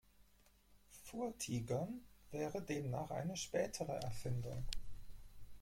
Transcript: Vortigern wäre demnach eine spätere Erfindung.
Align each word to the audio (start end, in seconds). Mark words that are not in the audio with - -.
Vortigern 1.05 2.01
wäre 2.31 2.63
demnach 2.63 3.11
eine 3.11 3.37
spätere 3.37 3.97
Erfindung. 4.01 4.65